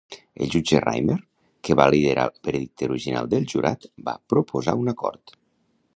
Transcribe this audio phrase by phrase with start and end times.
[0.43, 1.17] El jutge Rymer,
[1.69, 5.41] que va liderar el veredicte original del jurat, va proposar un acord.